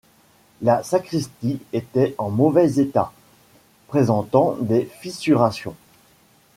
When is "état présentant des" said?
2.79-4.85